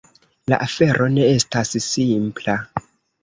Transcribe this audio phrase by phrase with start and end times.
[0.53, 2.57] La afero ne estas simpla.